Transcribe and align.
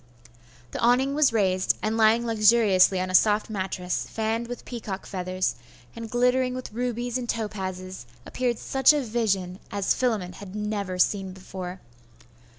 The 0.71 0.79
awning 0.79 1.13
was 1.13 1.31
raised, 1.31 1.77
and 1.83 1.95
lying 1.95 2.25
luxuriously 2.25 2.99
on 2.99 3.11
a 3.11 3.13
soft 3.13 3.51
mattress, 3.51 4.07
fanned 4.09 4.47
with 4.47 4.65
peacock's 4.65 5.11
feathers, 5.11 5.53
and 5.95 6.09
glittering 6.09 6.55
with 6.55 6.73
rubies 6.73 7.19
and 7.19 7.29
topazes, 7.29 8.05
appeared 8.25 8.57
such 8.57 8.93
a 8.93 9.01
vision 9.01 9.59
as 9.71 9.93
Philammon 9.93 10.33
had 10.33 10.55
never 10.55 10.97
seen 10.97 11.33
before. 11.33 11.81